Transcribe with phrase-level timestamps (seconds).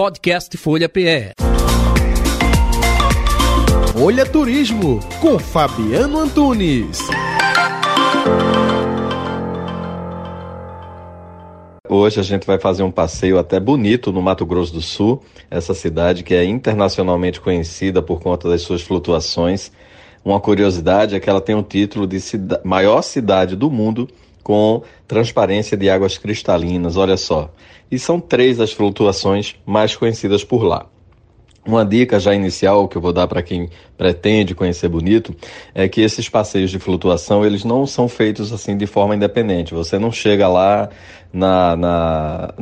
[0.00, 1.34] Podcast Folha PE.
[3.92, 7.00] Folha Turismo com Fabiano Antunes.
[11.86, 15.74] Hoje a gente vai fazer um passeio até bonito no Mato Grosso do Sul, essa
[15.74, 19.70] cidade que é internacionalmente conhecida por conta das suas flutuações.
[20.24, 24.08] Uma curiosidade é que ela tem o título de cida maior cidade do mundo
[24.42, 27.52] com transparência de águas cristalinas, olha só.
[27.90, 30.86] E são três as flutuações mais conhecidas por lá.
[31.66, 35.34] Uma dica já inicial que eu vou dar para quem pretende conhecer Bonito
[35.74, 39.74] é que esses passeios de flutuação eles não são feitos assim de forma independente.
[39.74, 40.88] Você não chega lá
[41.32, 42.54] na, na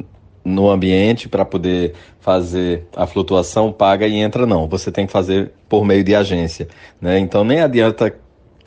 [0.45, 4.67] no ambiente para poder fazer a flutuação, paga e entra não.
[4.67, 6.67] Você tem que fazer por meio de agência,
[7.01, 7.19] né?
[7.19, 8.15] Então nem adianta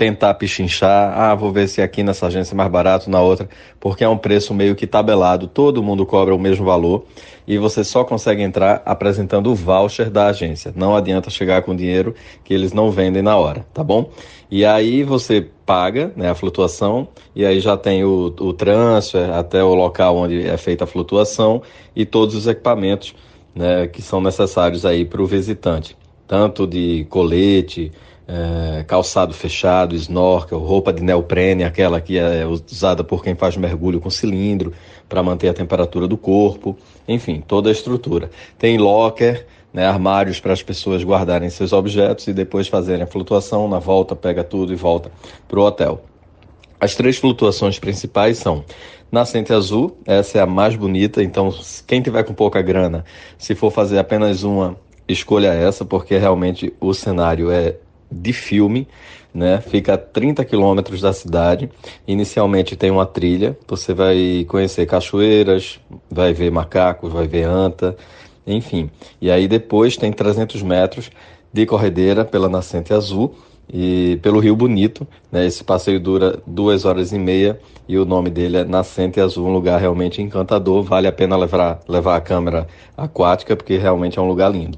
[0.02, 3.48] tentar pichinchar, ah, vou ver se aqui nessa agência é mais barato, na outra,
[3.80, 7.06] porque é um preço meio que tabelado, todo mundo cobra o mesmo valor.
[7.48, 10.74] E você só consegue entrar apresentando o voucher da agência.
[10.76, 14.10] Não adianta chegar com dinheiro que eles não vendem na hora, tá bom?
[14.50, 17.08] E aí você paga né, a flutuação.
[17.36, 21.62] E aí já tem o, o transfer até o local onde é feita a flutuação.
[21.96, 23.14] E todos os equipamentos
[23.54, 25.96] né, que são necessários aí para o visitante,
[26.28, 27.92] tanto de colete,
[28.28, 34.00] é, calçado fechado, snorkel, roupa de neoprene, aquela que é usada por quem faz mergulho
[34.00, 34.74] com cilindro
[35.10, 38.30] para manter a temperatura do corpo, enfim, toda a estrutura.
[38.58, 43.68] Tem locker, né, armários para as pessoas guardarem seus objetos e depois fazerem a flutuação,
[43.68, 45.12] na volta pega tudo e volta
[45.48, 46.04] para o hotel.
[46.80, 48.64] As três flutuações principais são
[49.12, 51.54] Nascente Azul, essa é a mais bonita, então
[51.86, 53.04] quem tiver com pouca grana,
[53.38, 54.78] se for fazer apenas uma,
[55.12, 57.76] escolha essa, porque realmente o cenário é
[58.12, 58.88] de filme,
[59.34, 59.62] né?
[59.62, 61.70] Fica a 30 quilômetros da cidade.
[62.08, 67.96] Inicialmente tem uma trilha, você vai conhecer cachoeiras, vai ver macacos, vai ver anta,
[68.46, 68.90] enfim.
[69.22, 71.10] E aí depois tem 300 metros
[71.54, 73.36] de corredeira pela Nascente Azul
[73.72, 75.08] e pelo Rio Bonito.
[75.32, 75.46] Né?
[75.46, 79.54] Esse passeio dura duas horas e meia e o nome dele é Nascente Azul, um
[79.54, 80.84] lugar realmente encantador.
[80.84, 84.78] Vale a pena levar, levar a câmera aquática porque realmente é um lugar lindo.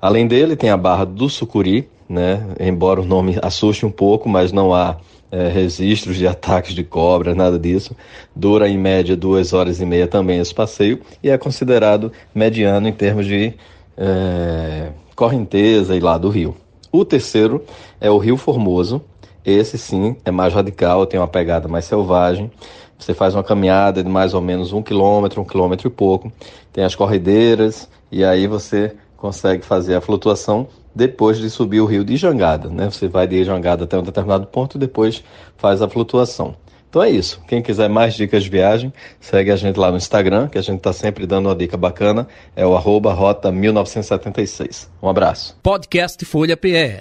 [0.00, 2.46] Além dele, tem a Barra do Sucuri, né?
[2.60, 4.96] Embora o nome assuste um pouco, mas não há
[5.30, 7.96] é, registros de ataques de cobra, nada disso.
[8.34, 12.92] Dura em média duas horas e meia também esse passeio e é considerado mediano em
[12.92, 13.52] termos de
[13.96, 16.56] é, correnteza e lá do rio.
[16.92, 17.64] O terceiro
[18.00, 19.02] é o Rio Formoso.
[19.44, 22.50] Esse sim é mais radical, tem uma pegada mais selvagem.
[22.96, 26.32] Você faz uma caminhada de mais ou menos um quilômetro, um quilômetro e pouco.
[26.72, 32.04] Tem as corredeiras e aí você consegue fazer a flutuação depois de subir o rio
[32.04, 32.68] de Jangada.
[32.68, 32.90] Né?
[32.90, 35.22] Você vai de Jangada até um determinado ponto e depois
[35.56, 36.54] faz a flutuação.
[36.88, 37.40] Então é isso.
[37.48, 40.76] Quem quiser mais dicas de viagem, segue a gente lá no Instagram, que a gente
[40.76, 42.28] está sempre dando uma dica bacana.
[42.54, 44.88] É o arroba rota 1976.
[45.02, 45.56] Um abraço.
[45.60, 47.00] Podcast Folha PE.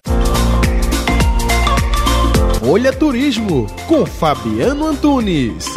[2.59, 5.67] Folha Turismo, com Fabiano Antunes.